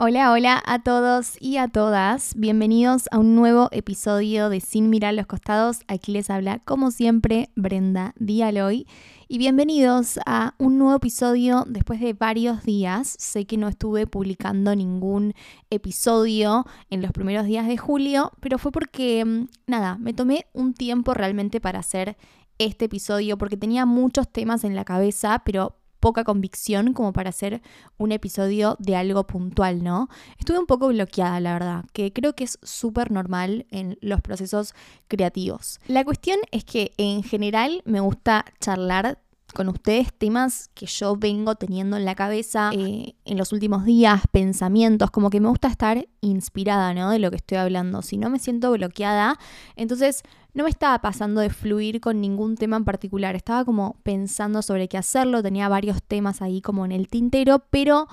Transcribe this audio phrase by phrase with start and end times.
[0.00, 2.34] Hola, hola a todos y a todas.
[2.36, 5.80] Bienvenidos a un nuevo episodio de Sin mirar los costados.
[5.88, 8.86] Aquí les habla, como siempre, Brenda Dialoy.
[9.26, 13.16] Y bienvenidos a un nuevo episodio después de varios días.
[13.18, 15.34] Sé que no estuve publicando ningún
[15.68, 20.74] episodio en los primeros días de julio, pero fue porque, mm, nada, me tomé un
[20.74, 22.16] tiempo realmente para hacer
[22.58, 27.62] este episodio porque tenía muchos temas en la cabeza, pero poca convicción como para hacer
[27.96, 30.08] un episodio de algo puntual, ¿no?
[30.38, 34.74] Estuve un poco bloqueada, la verdad, que creo que es súper normal en los procesos
[35.08, 35.80] creativos.
[35.88, 39.18] La cuestión es que en general me gusta charlar
[39.54, 44.22] con ustedes temas que yo vengo teniendo en la cabeza eh, en los últimos días,
[44.30, 47.10] pensamientos, como que me gusta estar inspirada, ¿no?
[47.10, 48.02] De lo que estoy hablando.
[48.02, 49.38] Si no me siento bloqueada,
[49.76, 50.22] entonces
[50.54, 53.36] no me estaba pasando de fluir con ningún tema en particular.
[53.36, 58.08] Estaba como pensando sobre qué hacerlo, tenía varios temas ahí como en el tintero, pero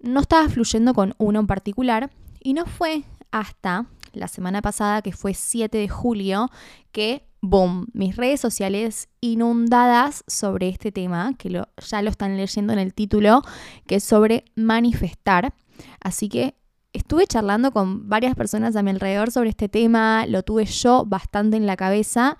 [0.00, 2.10] no estaba fluyendo con uno en particular.
[2.42, 6.50] Y no fue hasta la semana pasada, que fue 7 de julio,
[6.92, 12.78] que boom, mis redes sociales inundadas sobre este tema, que ya lo están leyendo en
[12.78, 13.42] el título,
[13.86, 15.54] que es sobre manifestar.
[16.00, 16.54] Así que
[16.92, 21.56] estuve charlando con varias personas a mi alrededor sobre este tema, lo tuve yo bastante
[21.56, 22.36] en la cabeza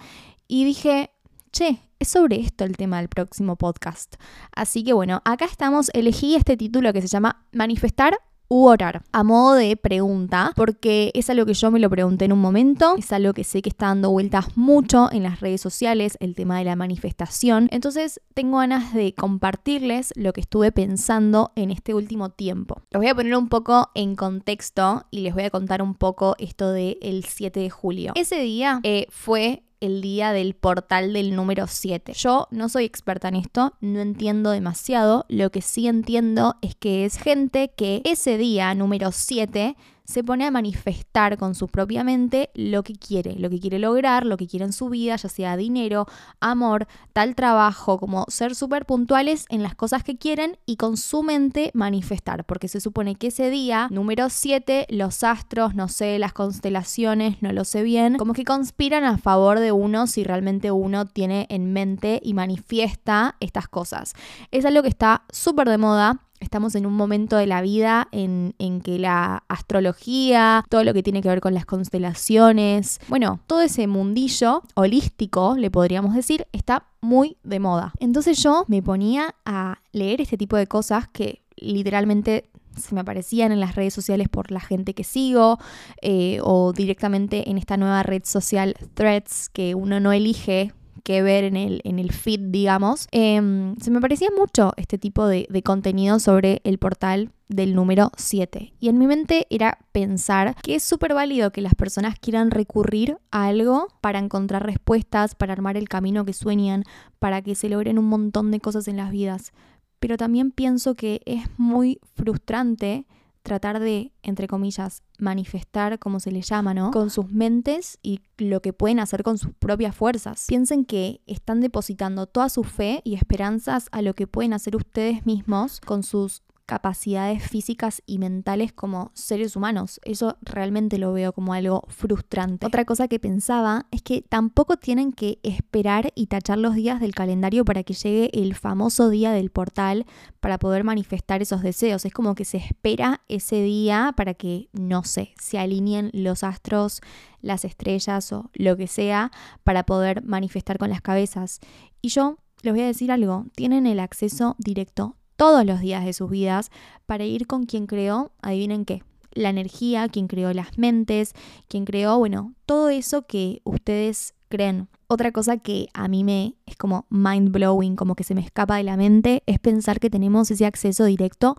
[0.48, 1.10] y dije,
[1.52, 4.16] che, es sobre esto el tema del próximo podcast.
[4.52, 8.18] Así que bueno, acá estamos, elegí este título que se llama Manifestar
[8.52, 8.68] u
[9.12, 12.96] a modo de pregunta, porque es algo que yo me lo pregunté en un momento,
[12.98, 16.58] es algo que sé que está dando vueltas mucho en las redes sociales, el tema
[16.58, 17.68] de la manifestación.
[17.70, 22.82] Entonces tengo ganas de compartirles lo que estuve pensando en este último tiempo.
[22.90, 26.34] Los voy a poner un poco en contexto y les voy a contar un poco
[26.38, 28.12] esto del el 7 de julio.
[28.16, 32.12] Ese día eh, fue el día del portal del número 7.
[32.12, 37.04] Yo no soy experta en esto, no entiendo demasiado, lo que sí entiendo es que
[37.04, 39.76] es gente que ese día número 7
[40.10, 44.26] se pone a manifestar con su propia mente lo que quiere, lo que quiere lograr,
[44.26, 46.06] lo que quiere en su vida, ya sea dinero,
[46.40, 51.22] amor, tal trabajo, como ser súper puntuales en las cosas que quieren y con su
[51.22, 56.32] mente manifestar, porque se supone que ese día, número 7, los astros, no sé, las
[56.32, 61.06] constelaciones, no lo sé bien, como que conspiran a favor de uno si realmente uno
[61.06, 64.14] tiene en mente y manifiesta estas cosas.
[64.50, 68.54] Es algo que está súper de moda Estamos en un momento de la vida en,
[68.82, 73.86] que la astrología, todo lo que tiene que ver con las constelaciones, bueno, todo ese
[73.86, 77.92] mundillo holístico, le podríamos decir, está muy de moda.
[77.98, 83.52] Entonces yo me ponía a leer este tipo de cosas que literalmente se me aparecían
[83.52, 85.58] en las redes sociales por la gente que sigo
[86.02, 90.72] eh, o directamente en esta nueva red social Threads que uno no elige
[91.04, 95.26] que ver en el, en el feed, digamos, em, se me parecía mucho este tipo
[95.26, 98.72] de, de contenido sobre el portal del número 7.
[98.78, 103.18] Y en mi mente era pensar que es súper válido que las personas quieran recurrir
[103.30, 106.84] a algo para encontrar respuestas, para armar el camino que sueñan,
[107.18, 109.52] para que se logren un montón de cosas en las vidas.
[109.98, 113.06] Pero también pienso que es muy frustrante
[113.42, 116.90] tratar de, entre comillas, manifestar, como se le llama, ¿no?
[116.90, 120.44] Con sus mentes y lo que pueden hacer con sus propias fuerzas.
[120.48, 125.26] Piensen que están depositando toda su fe y esperanzas a lo que pueden hacer ustedes
[125.26, 130.00] mismos con sus capacidades físicas y mentales como seres humanos.
[130.04, 132.64] Eso realmente lo veo como algo frustrante.
[132.64, 137.12] Otra cosa que pensaba es que tampoco tienen que esperar y tachar los días del
[137.12, 140.06] calendario para que llegue el famoso día del portal
[140.38, 142.04] para poder manifestar esos deseos.
[142.04, 147.00] Es como que se espera ese día para que, no sé, se alineen los astros,
[147.40, 149.32] las estrellas o lo que sea
[149.64, 151.58] para poder manifestar con las cabezas.
[152.00, 156.12] Y yo les voy a decir algo, tienen el acceso directo todos los días de
[156.12, 156.70] sus vidas
[157.06, 159.02] para ir con quien creó, adivinen qué,
[159.32, 161.32] la energía, quien creó las mentes,
[161.66, 164.88] quien creó, bueno, todo eso que ustedes creen.
[165.06, 168.76] Otra cosa que a mí me es como mind blowing, como que se me escapa
[168.76, 171.56] de la mente, es pensar que tenemos ese acceso directo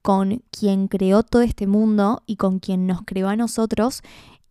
[0.00, 4.02] con quien creó todo este mundo y con quien nos creó a nosotros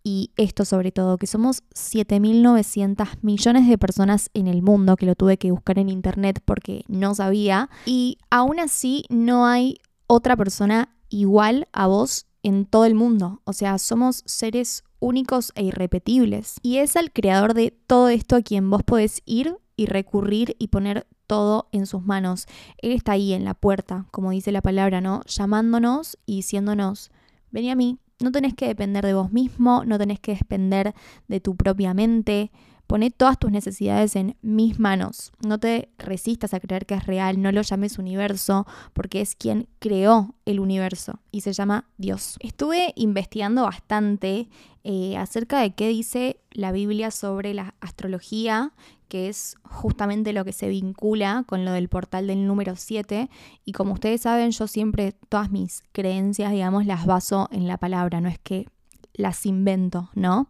[0.03, 5.15] y esto sobre todo, que somos 7.900 millones de personas en el mundo, que lo
[5.15, 9.77] tuve que buscar en internet porque no sabía, y aún así no hay
[10.07, 15.63] otra persona igual a vos en todo el mundo, o sea, somos seres únicos e
[15.63, 20.55] irrepetibles, y es al creador de todo esto a quien vos podés ir y recurrir
[20.59, 22.45] y poner todo en sus manos.
[22.77, 25.23] Él está ahí en la puerta, como dice la palabra, ¿no?
[25.25, 27.11] Llamándonos y diciéndonos,
[27.49, 30.93] vení a mí, no tenés que depender de vos mismo, no tenés que depender
[31.27, 32.51] de tu propia mente.
[32.87, 35.31] Pone todas tus necesidades en mis manos.
[35.45, 39.67] No te resistas a creer que es real, no lo llames universo, porque es quien
[39.79, 42.37] creó el universo y se llama Dios.
[42.41, 44.49] Estuve investigando bastante
[44.83, 48.73] eh, acerca de qué dice la Biblia sobre la astrología,
[49.13, 53.29] que es justamente lo que se vincula con lo del portal del número 7.
[53.63, 58.21] Y como ustedes saben, yo siempre todas mis creencias, digamos, las baso en la palabra,
[58.21, 58.65] no es que
[59.13, 60.49] las invento, ¿no?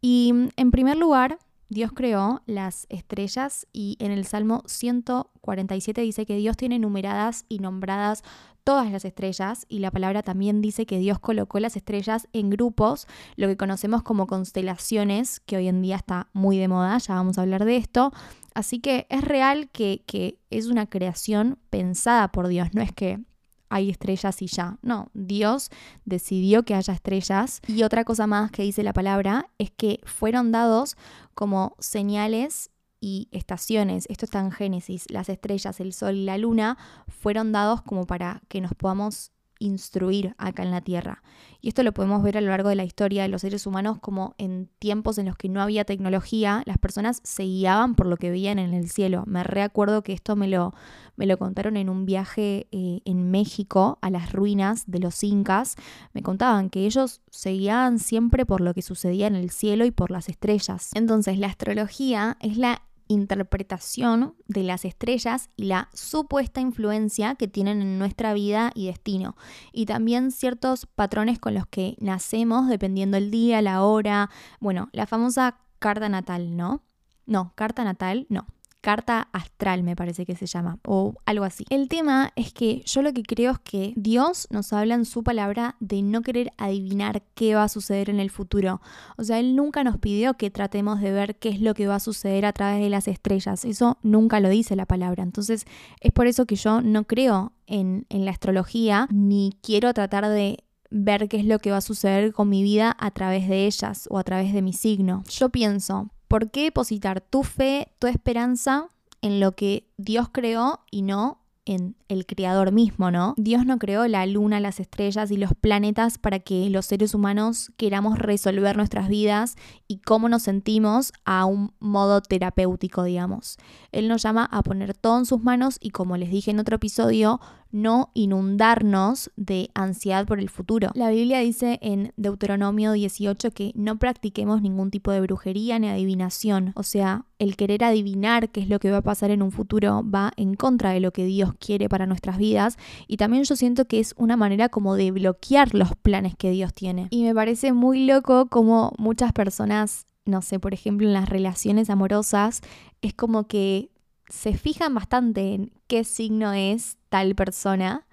[0.00, 1.38] Y en primer lugar,
[1.68, 7.58] Dios creó las estrellas y en el Salmo 147 dice que Dios tiene numeradas y
[7.58, 8.22] nombradas
[8.66, 13.06] todas las estrellas y la palabra también dice que Dios colocó las estrellas en grupos,
[13.36, 17.38] lo que conocemos como constelaciones, que hoy en día está muy de moda, ya vamos
[17.38, 18.12] a hablar de esto.
[18.54, 23.20] Así que es real que, que es una creación pensada por Dios, no es que
[23.68, 24.78] hay estrellas y ya.
[24.82, 25.70] No, Dios
[26.04, 27.60] decidió que haya estrellas.
[27.68, 30.96] Y otra cosa más que dice la palabra es que fueron dados
[31.34, 34.06] como señales y estaciones.
[34.08, 35.04] Esto está en Génesis.
[35.10, 36.78] Las estrellas, el sol y la luna
[37.08, 41.22] fueron dados como para que nos podamos instruir acá en la Tierra.
[41.60, 43.98] Y esto lo podemos ver a lo largo de la historia de los seres humanos
[44.00, 48.16] como en tiempos en los que no había tecnología, las personas se guiaban por lo
[48.16, 49.24] que veían en el cielo.
[49.26, 50.74] Me recuerdo que esto me lo,
[51.16, 55.76] me lo contaron en un viaje eh, en México a las ruinas de los incas.
[56.12, 59.90] Me contaban que ellos se guiaban siempre por lo que sucedía en el cielo y
[59.90, 60.90] por las estrellas.
[60.94, 67.82] Entonces la astrología es la interpretación de las estrellas y la supuesta influencia que tienen
[67.82, 69.36] en nuestra vida y destino.
[69.72, 74.30] Y también ciertos patrones con los que nacemos dependiendo el día, la hora,
[74.60, 76.82] bueno, la famosa carta natal, ¿no?
[77.26, 78.46] No, carta natal, no
[78.86, 81.64] carta astral, me parece que se llama, o algo así.
[81.70, 85.24] El tema es que yo lo que creo es que Dios nos habla en su
[85.24, 88.80] palabra de no querer adivinar qué va a suceder en el futuro.
[89.16, 91.96] O sea, Él nunca nos pidió que tratemos de ver qué es lo que va
[91.96, 93.64] a suceder a través de las estrellas.
[93.64, 95.24] Eso nunca lo dice la palabra.
[95.24, 95.64] Entonces,
[96.00, 100.62] es por eso que yo no creo en, en la astrología, ni quiero tratar de
[100.90, 104.06] ver qué es lo que va a suceder con mi vida a través de ellas
[104.12, 105.24] o a través de mi signo.
[105.28, 108.88] Yo pienso, ¿Por qué depositar tu fe, tu esperanza
[109.22, 113.34] en lo que Dios creó y no en el creador mismo, ¿no?
[113.36, 117.72] Dios no creó la luna, las estrellas y los planetas para que los seres humanos
[117.76, 119.56] queramos resolver nuestras vidas
[119.88, 123.58] y cómo nos sentimos a un modo terapéutico, digamos.
[123.90, 126.76] Él nos llama a poner todo en sus manos y como les dije en otro
[126.76, 127.40] episodio,
[127.70, 130.90] no inundarnos de ansiedad por el futuro.
[130.94, 136.72] La Biblia dice en Deuteronomio 18 que no practiquemos ningún tipo de brujería ni adivinación,
[136.74, 140.02] o sea, el querer adivinar qué es lo que va a pasar en un futuro
[140.08, 143.86] va en contra de lo que Dios quiere para nuestras vidas y también yo siento
[143.86, 147.08] que es una manera como de bloquear los planes que Dios tiene.
[147.10, 151.90] Y me parece muy loco como muchas personas, no sé, por ejemplo en las relaciones
[151.90, 152.62] amorosas,
[153.02, 153.90] es como que
[154.28, 158.06] se fijan bastante en qué signo es tal persona,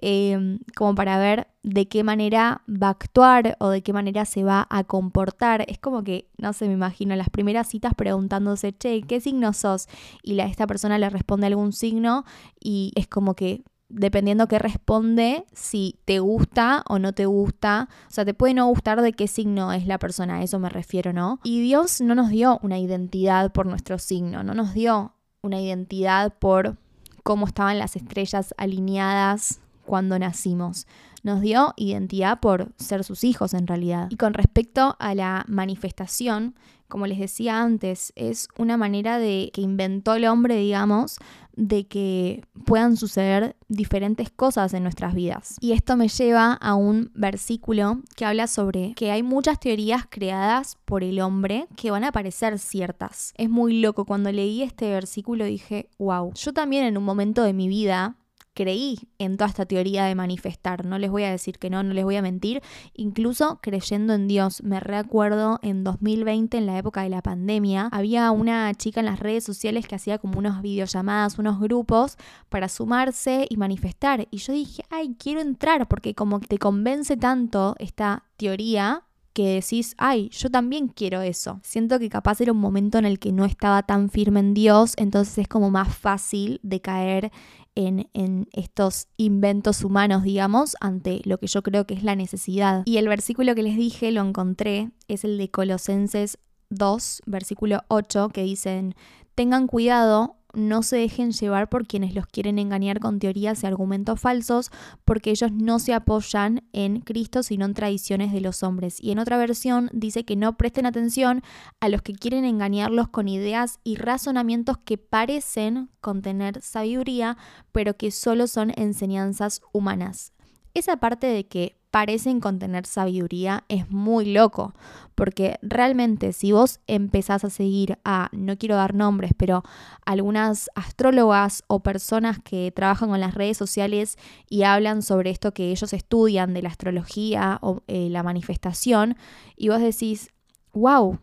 [0.00, 4.44] em, como para ver de qué manera va a actuar o de qué manera se
[4.44, 5.64] va a comportar.
[5.68, 9.88] Es como que, no sé, me imagino las primeras citas preguntándose, che, ¿qué signo sos?
[10.22, 12.24] Y la, esta persona le responde algún signo
[12.60, 17.88] y es como que dependiendo qué responde, si te gusta o no te gusta.
[18.08, 20.68] O sea, te puede no gustar de qué signo es la persona, a eso me
[20.68, 21.40] refiero, ¿no?
[21.42, 25.14] Y Dios no nos dio una identidad por nuestro signo, no nos dio
[25.48, 26.76] una identidad por
[27.22, 30.86] cómo estaban las estrellas alineadas cuando nacimos.
[31.22, 34.08] Nos dio identidad por ser sus hijos en realidad.
[34.10, 36.54] Y con respecto a la manifestación,
[36.86, 41.18] como les decía antes, es una manera de que inventó el hombre, digamos,
[41.58, 45.56] de que puedan suceder diferentes cosas en nuestras vidas.
[45.60, 50.78] Y esto me lleva a un versículo que habla sobre que hay muchas teorías creadas
[50.84, 53.34] por el hombre que van a parecer ciertas.
[53.36, 57.52] Es muy loco, cuando leí este versículo dije, wow, yo también en un momento de
[57.52, 58.16] mi vida
[58.58, 60.84] creí en toda esta teoría de manifestar.
[60.84, 62.60] No les voy a decir que no, no les voy a mentir.
[62.92, 64.64] Incluso creyendo en Dios.
[64.64, 69.20] Me recuerdo en 2020, en la época de la pandemia, había una chica en las
[69.20, 72.16] redes sociales que hacía como unos videollamadas, unos grupos
[72.48, 74.26] para sumarse y manifestar.
[74.32, 79.94] Y yo dije, ay, quiero entrar porque como te convence tanto esta teoría que decís,
[79.98, 81.60] ay, yo también quiero eso.
[81.62, 84.94] Siento que capaz era un momento en el que no estaba tan firme en Dios,
[84.96, 87.30] entonces es como más fácil de caer
[87.78, 92.82] en, estos inventos humanos, digamos, ante lo que yo creo que es la necesidad.
[92.86, 96.38] Y el versículo que les dije, lo encontré, es el de Colosenses
[96.70, 98.94] 2, versículo 8, que dicen,
[99.34, 104.20] tengan cuidado no se dejen llevar por quienes los quieren engañar con teorías y argumentos
[104.20, 104.70] falsos,
[105.04, 109.02] porque ellos no se apoyan en Cristo, sino en tradiciones de los hombres.
[109.02, 111.42] Y en otra versión dice que no presten atención
[111.80, 117.36] a los que quieren engañarlos con ideas y razonamientos que parecen contener sabiduría,
[117.72, 120.32] pero que solo son enseñanzas humanas.
[120.74, 124.74] Esa parte de que parecen contener sabiduría es muy loco,
[125.14, 129.62] porque realmente si vos empezás a seguir a, no quiero dar nombres, pero
[130.04, 134.18] algunas astrólogas o personas que trabajan con las redes sociales
[134.48, 139.16] y hablan sobre esto que ellos estudian de la astrología o eh, la manifestación,
[139.56, 140.30] y vos decís,
[140.72, 141.18] wow,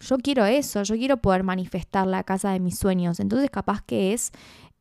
[0.00, 4.14] yo quiero eso, yo quiero poder manifestar la casa de mis sueños, entonces capaz que
[4.14, 4.32] es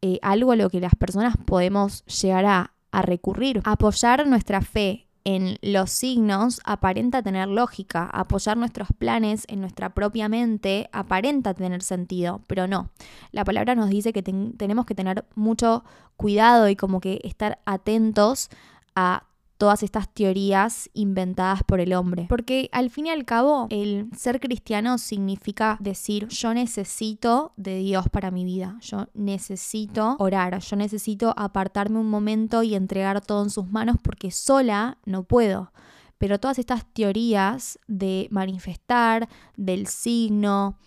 [0.02, 5.07] eh, algo a lo que las personas podemos llegar a, a recurrir, apoyar nuestra fe
[5.28, 11.84] en los signos aparenta tener lógica, apoyar nuestros planes en nuestra propia mente aparenta tener
[11.84, 12.92] sentido, pero no.
[13.34, 15.84] La palabra nos dice que tenemos que tener mucho
[16.16, 18.48] cuidado y como que estar atentos
[18.96, 19.24] a
[19.58, 22.28] todas estas teorías inventadas por el hombre.
[22.30, 28.08] Porque al fin y al cabo, el ser cristiano significa decir, yo necesito de Dios
[28.10, 33.50] para mi vida, yo necesito orar, yo necesito apartarme un momento y entregar todo en
[33.50, 35.72] sus manos porque sola no puedo.
[36.18, 40.78] Pero todas estas teorías de manifestar, del signo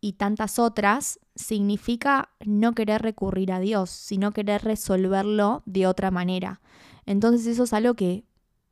[0.00, 6.60] y tantas otras, significa no querer recurrir a Dios, sino querer resolverlo de otra manera.
[7.06, 8.24] Entonces eso es algo que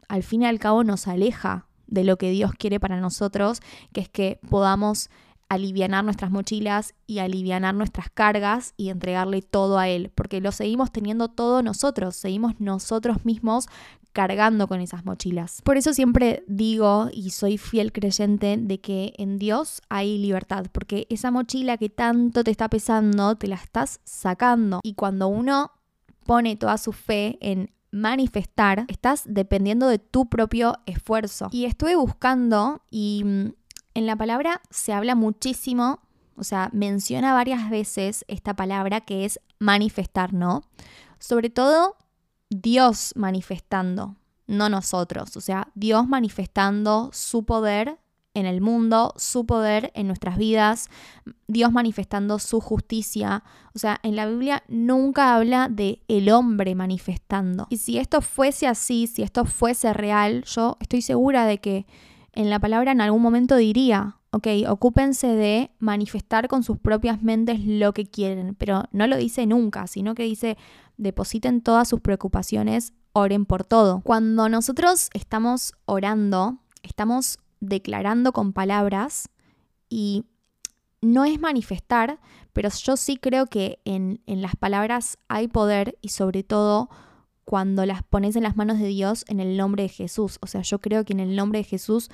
[0.09, 3.61] al fin y al cabo nos aleja de lo que Dios quiere para nosotros,
[3.93, 5.11] que es que podamos
[5.53, 10.91] alivianar nuestras mochilas y alivianar nuestras cargas y entregarle todo a Él, porque lo seguimos
[10.91, 13.67] teniendo todo nosotros, seguimos nosotros mismos
[14.13, 15.61] cargando con esas mochilas.
[15.63, 21.07] Por eso siempre digo y soy fiel creyente de que en Dios hay libertad, porque
[21.11, 24.81] esa mochila que tanto te está pesando, te la estás sacando.
[24.83, 25.73] Y cuando uno
[26.25, 31.49] pone toda su fe en manifestar, estás dependiendo de tu propio esfuerzo.
[31.53, 33.53] Y estuve buscando y mm,
[33.95, 36.01] en la palabra se habla muchísimo,
[36.37, 40.63] o sea, menciona varias veces esta palabra que es manifestar, ¿no?
[41.19, 41.97] Sobre todo
[42.51, 47.99] Dios manifestando, no nosotros, o sea, Dios manifestando su poder
[48.35, 50.89] en el mundo, su poder en nuestras vidas,
[51.47, 53.45] Dios manifestando su justicia.
[53.75, 57.67] O sea, en la Biblia nunca habla de el hombre manifestando.
[57.71, 61.87] Y si esto fuese así, si esto fuese real, yo estoy segura de que
[62.33, 67.61] en la palabra en algún momento diría, ok, ocúpense de manifestar con sus propias mentes
[67.65, 70.57] lo que quieren, pero no lo dice nunca, sino que dice,
[70.97, 74.01] depositen todas sus preocupaciones, oren por todo.
[74.01, 79.29] Cuando nosotros estamos orando, estamos declarando con palabras
[79.91, 80.25] y
[81.03, 82.19] no es manifestar,
[82.55, 86.89] pero yo sí creo que en, en, las palabras hay poder y sobre todo
[87.45, 90.39] cuando las pones en las manos de Dios en el nombre de Jesús.
[90.41, 92.11] O sea, yo creo que en el nombre de Jesús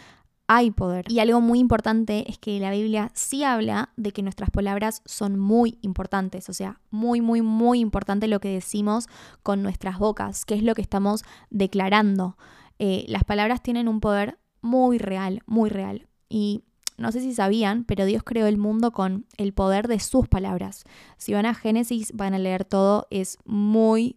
[0.48, 1.04] hay poder.
[1.08, 5.38] Y algo muy importante es que la Biblia sí habla de que nuestras palabras son
[5.38, 9.08] muy importantes, o sea, muy, muy, muy importante lo que decimos
[9.42, 12.38] con nuestras bocas, que es lo que estamos declarando.
[12.78, 16.08] Eh, las palabras tienen un poder muy real, muy real.
[16.30, 16.62] Y
[16.96, 20.84] no sé si sabían, pero Dios creó el mundo con el poder de sus palabras.
[21.18, 24.16] Si van a Génesis, van a leer todo, es muy,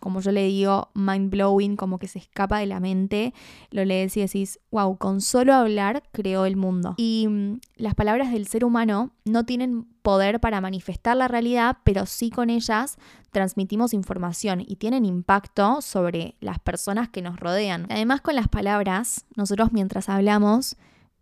[0.00, 3.34] como yo le digo, mind blowing, como que se escapa de la mente.
[3.70, 6.94] Lo lees y decís, wow, con solo hablar creó el mundo.
[6.96, 12.06] Y mm, las palabras del ser humano no tienen poder para manifestar la realidad, pero
[12.06, 12.96] sí con ellas
[13.30, 17.86] transmitimos información y tienen impacto sobre las personas que nos rodean.
[17.90, 20.76] Además, con las palabras, nosotros mientras hablamos,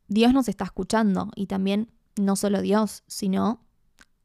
[0.09, 3.61] Dios nos está escuchando y también no solo Dios, sino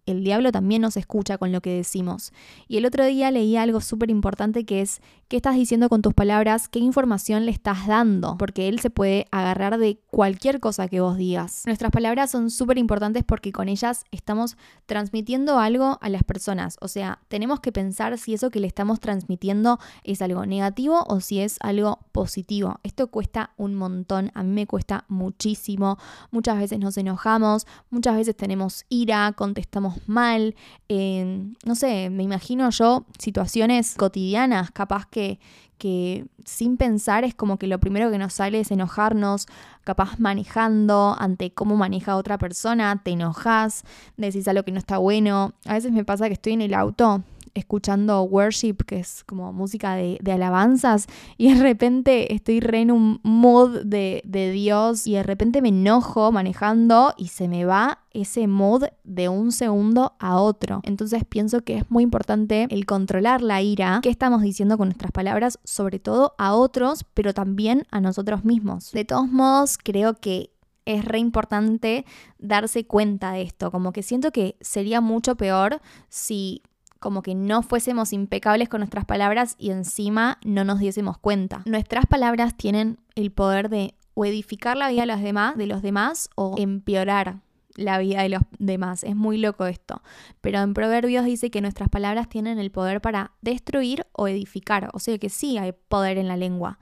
[0.06, 2.34] el diablo también nos escucha con lo que decimos.
[2.68, 6.14] Y el otro día leí algo súper importante que es qué estás diciendo con tus
[6.14, 11.02] palabras, qué información le estás dando, porque él se puede agarrar de cualquier cosa que
[11.02, 11.64] vos digas.
[11.66, 16.78] Nuestras palabras son súper importantes porque con ellas estamos transmitiendo algo a las personas.
[16.82, 21.22] O sea, tenemos que pensar si eso que le estamos transmitiendo es algo negativo o
[21.22, 22.80] si es algo positivo.
[22.84, 25.98] Esto cuesta un montón, a mí me cuesta muchísimo.
[26.32, 30.56] Muchas veces nos enojamos, muchas veces tenemos ira, contestamos mal,
[30.90, 35.40] no sé, me imagino yo situaciones cotidianas, capaz que,
[35.78, 39.48] que sin pensar es como que lo primero que nos sale es enojarnos,
[39.84, 43.84] capaz manejando ante cómo maneja otra persona, te enojas,
[44.18, 45.54] decís algo que no está bueno.
[45.66, 49.96] A veces me pasa que estoy en el auto escuchando worship, que es como música
[49.96, 55.24] de, alabanzas, y de repente estoy re en un mood de, de Dios y de
[55.24, 60.82] repente me enojo manejando y se me va ese mood de un segundo a otro.
[60.84, 65.12] Entonces pienso que es muy importante el controlar la ira que estamos diciendo con nuestras
[65.12, 68.92] palabras, sobre todo a otros, pero también a nosotros mismos.
[68.92, 70.52] De todos modos, creo que
[70.86, 72.06] es re importante
[72.40, 76.64] darse cuenta de esto, como que siento que sería mucho peor si
[77.02, 81.64] como que no fuésemos impecables con nuestras palabras y encima no nos diésemos cuenta.
[81.66, 85.82] Nuestras palabras tienen el poder de o edificar la vida de los demás, de los
[85.82, 87.40] demás o empeorar
[87.76, 89.04] la vida de los demás.
[89.04, 90.04] Es muy loco esto.
[90.42, 94.90] Pero en Proverbios dice que nuestras palabras tienen el poder para destruir o edificar.
[94.94, 96.78] O sea que sí hay poder en la lengua.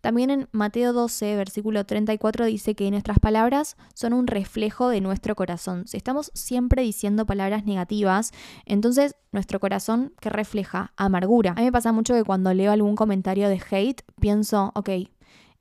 [0.00, 5.34] También en Mateo 12, versículo 34 dice que nuestras palabras son un reflejo de nuestro
[5.34, 5.86] corazón.
[5.86, 8.32] Si estamos siempre diciendo palabras negativas,
[8.64, 11.52] entonces nuestro corazón que refleja amargura.
[11.52, 14.90] A mí me pasa mucho que cuando leo algún comentario de hate, pienso, ok,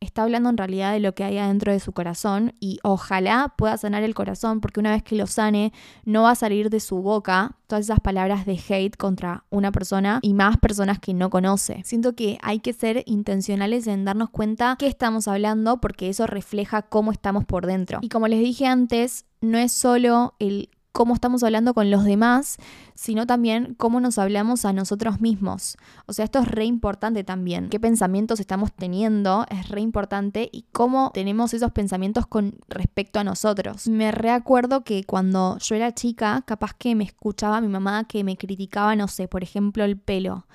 [0.01, 3.77] está hablando en realidad de lo que hay adentro de su corazón y ojalá pueda
[3.77, 5.74] sanar el corazón porque una vez que lo sane
[6.06, 10.20] no va a salir de su boca todas esas palabras de hate contra una persona
[10.22, 11.82] y más personas que no conoce.
[11.84, 16.82] Siento que hay que ser intencionales en darnos cuenta qué estamos hablando porque eso refleja
[16.82, 18.00] cómo estamos por dentro.
[18.01, 22.58] Y como les dije antes, no es solo el cómo estamos hablando con los demás,
[22.96, 25.77] sino también cómo nos hablamos a nosotros mismos.
[26.05, 27.69] O sea, esto es re importante también.
[27.69, 29.46] ¿Qué pensamientos estamos teniendo?
[29.50, 33.88] Es re importante y cómo tenemos esos pensamientos con respecto a nosotros.
[33.88, 38.38] Me recuerdo que cuando yo era chica, capaz que me escuchaba mi mamá que me
[38.38, 40.46] criticaba, no sé, por ejemplo, el pelo.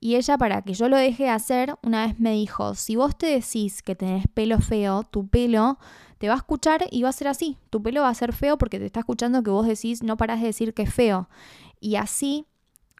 [0.00, 3.16] Y ella, para que yo lo deje de hacer, una vez me dijo, si vos
[3.16, 5.78] te decís que tenés pelo feo, tu pelo
[6.16, 7.58] te va a escuchar y va a ser así.
[7.68, 10.40] Tu pelo va a ser feo porque te está escuchando que vos decís, no parás
[10.40, 11.28] de decir que es feo.
[11.80, 12.46] Y así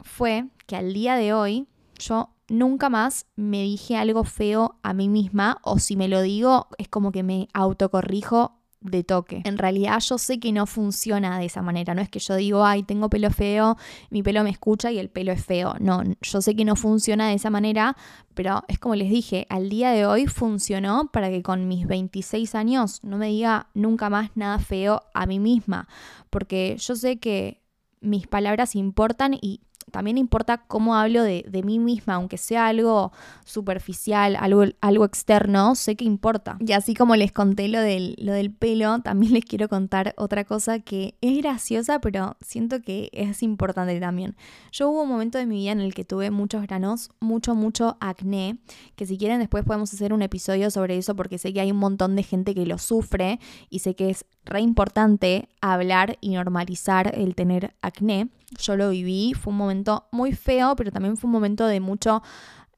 [0.02, 5.08] fue que al día de hoy yo nunca más me dije algo feo a mí
[5.08, 9.42] misma o si me lo digo es como que me autocorrijo de toque.
[9.44, 12.64] En realidad yo sé que no funciona de esa manera, no es que yo digo,
[12.64, 13.76] ay, tengo pelo feo,
[14.10, 15.74] mi pelo me escucha y el pelo es feo.
[15.80, 17.96] No, yo sé que no funciona de esa manera,
[18.34, 22.54] pero es como les dije, al día de hoy funcionó para que con mis 26
[22.54, 25.88] años no me diga nunca más nada feo a mí misma,
[26.30, 27.60] porque yo sé que
[28.00, 29.60] mis palabras importan y
[29.90, 33.12] también importa cómo hablo de, mí misma, aunque sea algo
[33.44, 36.56] superficial, algo, algo externo, sé que importa.
[36.60, 40.44] Y así como les conté lo del, lo del pelo, también les quiero contar otra
[40.44, 44.36] cosa que es graciosa, pero siento que es importante también.
[44.72, 47.96] Yo hubo un momento de mi vida en el que tuve muchos granos, mucho, mucho
[48.00, 48.58] acné,
[48.96, 51.78] que si quieren después podemos hacer un episodio sobre eso porque sé que hay un
[51.78, 57.12] montón de gente que lo sufre y sé que es re importante hablar y normalizar
[57.14, 58.28] el tener acné.
[58.58, 59.79] Yo lo viví, fue un momento
[60.10, 62.22] muy feo, pero también fue un momento de mucho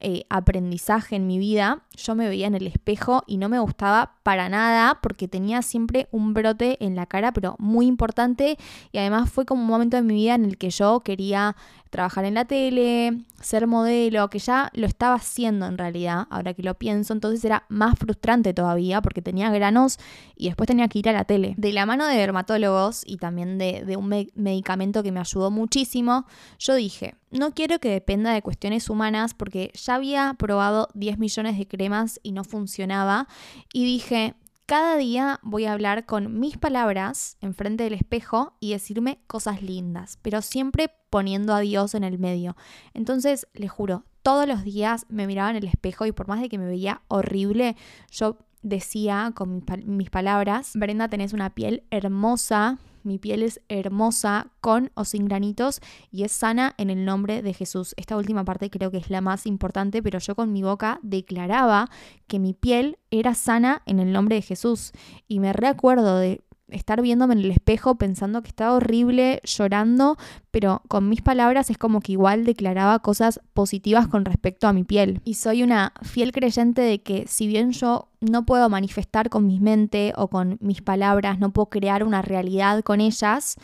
[0.04, 1.84] eh, aprendizaje en mi vida.
[1.96, 6.08] Yo me veía en el espejo y no me gustaba para nada porque tenía siempre
[6.10, 8.58] un brote en la cara, pero muy importante.
[8.90, 11.54] Y además fue como un momento de mi vida en el que yo quería
[11.92, 16.62] trabajar en la tele, ser modelo, que ya lo estaba haciendo en realidad, ahora que
[16.62, 19.98] lo pienso, entonces era más frustrante todavía porque tenía granos
[20.34, 21.52] y después tenía que ir a la tele.
[21.58, 26.24] De la mano de dermatólogos y también de, de un medicamento que me ayudó muchísimo,
[26.58, 31.58] yo dije, no quiero que dependa de cuestiones humanas porque ya había probado 10 millones
[31.58, 33.28] de cremas y no funcionaba
[33.70, 39.18] y dije, cada día voy a hablar con mis palabras enfrente del espejo y decirme
[39.26, 42.56] cosas lindas, pero siempre poniendo a Dios en el medio.
[42.94, 46.48] Entonces, les juro, todos los días me miraba en el espejo y por más de
[46.48, 47.76] que me veía horrible,
[48.10, 54.90] yo decía con mis, palabras, Brenda, tenés una piel hermosa, mi piel es hermosa con
[54.94, 57.92] o sin granitos y es sana en el nombre de Jesús.
[57.98, 61.90] Esta última parte creo que es la más importante, pero yo con mi boca declaraba
[62.26, 64.92] que mi piel era sana en el nombre de Jesús.
[65.28, 66.40] Y me recuerdo de
[66.72, 70.16] estar viéndome en el espejo pensando que estaba horrible, llorando,
[70.50, 74.84] pero con mis palabras es como que igual declaraba cosas positivas con respecto a mi
[74.84, 75.20] piel.
[75.24, 79.60] Y soy una fiel creyente de que si bien yo no puedo manifestar con mi
[79.60, 83.56] mente o con mis palabras, no puedo crear una realidad con ellas,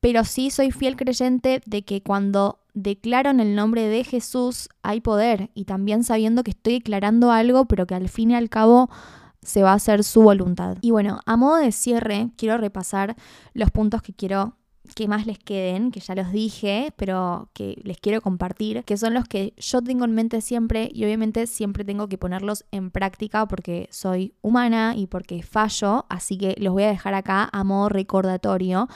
[0.00, 5.00] pero sí soy fiel creyente de que cuando declaro en el nombre de Jesús hay
[5.00, 8.90] poder y también sabiendo que estoy declarando algo, pero que al fin y al cabo
[9.46, 10.76] se va a hacer su voluntad.
[10.80, 13.16] Y bueno, a modo de cierre, quiero repasar
[13.54, 14.56] los puntos que quiero
[14.96, 19.12] que más les queden, que ya los dije, pero que les quiero compartir, que son
[19.12, 23.46] los que yo tengo en mente siempre y obviamente siempre tengo que ponerlos en práctica
[23.46, 27.90] porque soy humana y porque fallo, así que los voy a dejar acá a modo
[27.90, 28.88] recordatorio.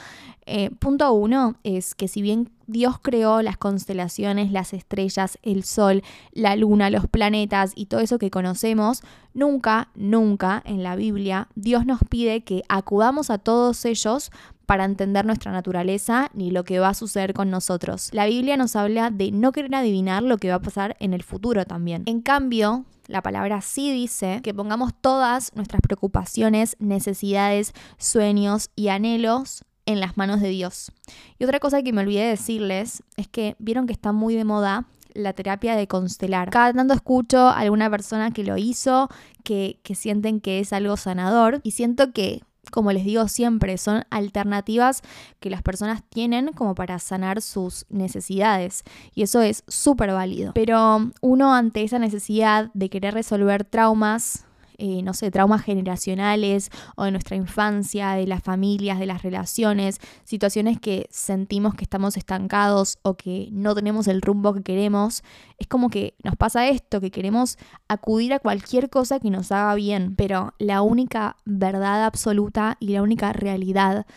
[0.47, 6.01] Eh, punto uno es que si bien Dios creó las constelaciones, las estrellas, el sol,
[6.31, 9.03] la luna, los planetas y todo eso que conocemos,
[9.35, 14.31] nunca, nunca en la Biblia Dios nos pide que acudamos a todos ellos
[14.71, 18.07] para entender nuestra naturaleza ni lo que va a suceder con nosotros.
[18.13, 21.23] La Biblia nos habla de no querer adivinar lo que va a pasar en el
[21.23, 22.03] futuro también.
[22.05, 29.65] En cambio, la palabra sí dice que pongamos todas nuestras preocupaciones, necesidades, sueños y anhelos
[29.85, 30.93] en las manos de Dios.
[31.37, 34.85] Y otra cosa que me olvidé decirles es que vieron que está muy de moda
[35.13, 36.49] la terapia de constelar.
[36.49, 39.09] Cada tanto escucho a alguna persona que lo hizo,
[39.43, 44.03] que, que sienten que es algo sanador y siento que como les digo siempre, son
[44.09, 45.01] alternativas
[45.39, 48.83] que las personas tienen como para sanar sus necesidades.
[49.13, 50.53] Y eso es súper válido.
[50.53, 54.45] Pero uno ante esa necesidad de querer resolver traumas,
[54.83, 59.99] eh, no sé, traumas generacionales o de nuestra infancia, de las familias, de las relaciones,
[60.23, 65.21] situaciones que sentimos que estamos estancados o que no tenemos el rumbo que queremos,
[65.59, 69.75] es como que nos pasa esto, que queremos acudir a cualquier cosa que nos haga
[69.75, 74.07] bien, pero la única verdad absoluta y la única realidad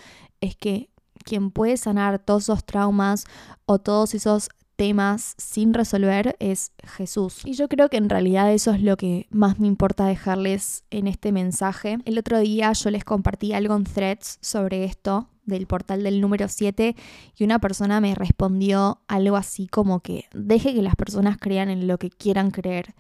[0.40, 0.88] es que
[1.24, 3.26] quien puede sanar todos esos traumas
[3.66, 7.42] o todos esos temas sin resolver es Jesús.
[7.44, 11.06] Y yo creo que en realidad eso es lo que más me importa dejarles en
[11.06, 11.98] este mensaje.
[12.04, 16.48] El otro día yo les compartí algo en threads sobre esto del portal del número
[16.48, 16.96] 7
[17.36, 21.86] y una persona me respondió algo así como que deje que las personas crean en
[21.86, 22.94] lo que quieran creer.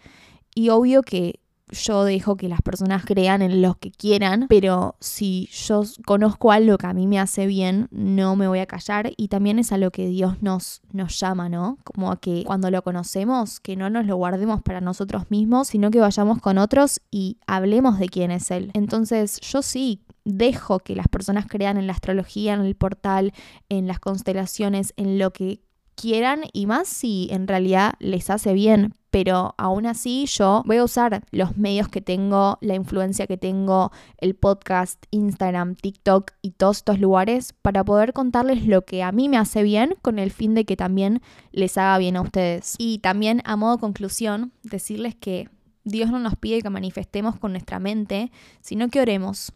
[0.54, 5.48] Y obvio que yo dejo que las personas crean en lo que quieran, pero si
[5.52, 9.28] yo conozco algo que a mí me hace bien, no me voy a callar y
[9.28, 11.78] también es a lo que Dios nos, nos llama, ¿no?
[11.84, 15.90] Como a que cuando lo conocemos, que no nos lo guardemos para nosotros mismos, sino
[15.90, 18.70] que vayamos con otros y hablemos de quién es Él.
[18.74, 23.32] Entonces yo sí dejo que las personas crean en la astrología, en el portal,
[23.68, 25.60] en las constelaciones, en lo que
[25.94, 28.94] quieran y más si en realidad les hace bien.
[29.10, 33.92] Pero aún así yo voy a usar los medios que tengo, la influencia que tengo,
[34.18, 39.28] el podcast, Instagram, TikTok y todos estos lugares para poder contarles lo que a mí
[39.28, 42.74] me hace bien con el fin de que también les haga bien a ustedes.
[42.76, 45.48] Y también a modo conclusión, decirles que
[45.84, 49.52] Dios no nos pide que manifestemos con nuestra mente, sino que oremos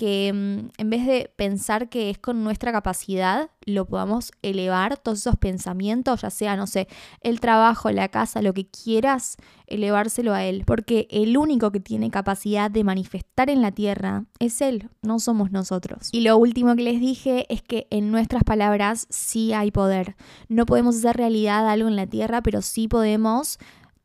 [0.00, 5.18] que mm, en vez de pensar que es con nuestra capacidad, lo podamos elevar, todos
[5.18, 6.88] esos pensamientos, ya sea, no sé,
[7.20, 9.36] el trabajo, la casa, lo que quieras,
[9.66, 14.62] elevárselo a Él, porque el único que tiene capacidad de manifestar en la tierra es
[14.62, 16.08] Él, no somos nosotros.
[16.12, 20.16] Y lo último que les dije es que en nuestras palabras sí hay poder.
[20.48, 23.58] No podemos hacer realidad algo en la tierra, pero sí podemos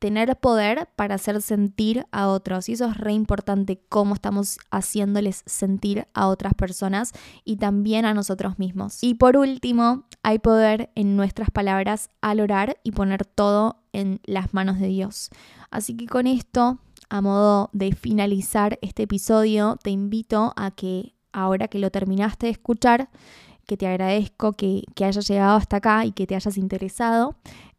[0.06, 2.70] tener poder para hacer sentir a otros.
[2.70, 7.12] Y eso es re importante, cómo estamos haciéndoles sentir a otras personas
[7.44, 9.00] y también a nosotros mismos.
[9.02, 14.54] Y por último, hay poder en nuestras palabras al orar y poner todo en las
[14.54, 15.32] manos de Dios.
[15.72, 16.78] Así que con esto,
[17.10, 22.52] a modo de finalizar este episodio, te invito a que ahora que lo terminaste de
[22.52, 23.10] escuchar,
[23.66, 27.36] que te agradezco que, que hayas llegado hasta acá y que te hayas interesado,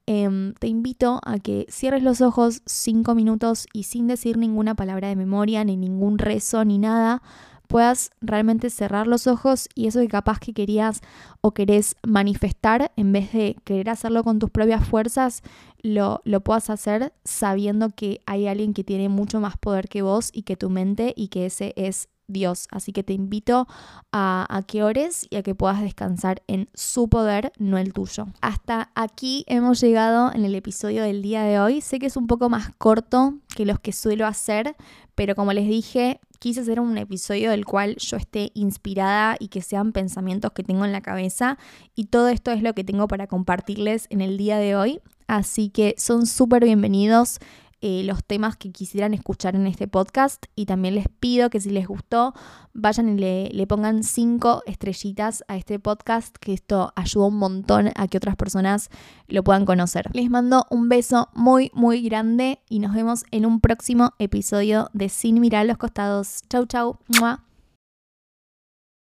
[0.08, 5.08] Em, te invito a que cierres los ojos cinco minutos y sin decir ninguna palabra
[5.08, 7.22] de memoria, ni ningún rezo, ni nada,
[7.66, 11.00] puedas realmente cerrar los ojos y eso que capaz que querías
[11.40, 15.42] o querés manifestar, en vez de querer hacerlo con tus propias fuerzas,
[15.82, 20.30] lo, lo puedas hacer sabiendo que hay alguien que tiene mucho más poder que vos
[20.32, 22.68] y que tu mente y que ese es Dios.
[22.70, 23.66] Así que te invito
[24.12, 28.26] a, que ores y a que puedas descansar en su poder, no el tuyo.
[28.40, 31.80] Hasta aquí hemos llegado en el episodio del día de hoy.
[31.80, 34.76] Sé que es un poco más corto que los que suelo hacer,
[35.14, 39.62] pero como les dije, quise hacer un episodio del cual yo esté inspirada y que
[39.62, 41.58] sean pensamientos que tengo en la cabeza.
[41.94, 45.00] Y todo esto es lo que tengo para compartirles en el día de hoy.
[45.26, 47.38] Así que son súper bienvenidos.
[47.82, 51.68] Eh, los temas que quisieran escuchar en este podcast y también les pido que si
[51.68, 52.32] les gustó
[52.72, 57.90] vayan y le, le pongan cinco estrellitas a este podcast que esto ayuda un montón
[57.94, 58.88] a que otras personas
[59.28, 60.08] lo puedan conocer.
[60.14, 65.10] Les mando un beso muy muy grande y nos vemos en un próximo episodio de
[65.10, 66.42] Sin mirar los costados.
[66.48, 66.98] Chau chau.